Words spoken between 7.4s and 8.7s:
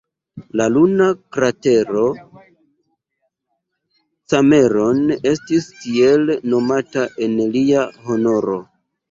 lia honoro.